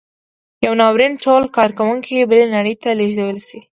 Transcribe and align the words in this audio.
یو 0.65 0.73
ناورین 0.81 1.13
ټول 1.23 1.43
کارکوونکي 1.57 2.27
بلې 2.29 2.45
نړۍ 2.55 2.75
ته 2.81 2.89
لېږدولی 2.99 3.41
شي. 3.49 3.59